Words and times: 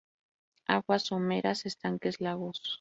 Aguas 0.75 1.03
someras, 1.09 1.59
estanques 1.71 2.15
lagos. 2.25 2.57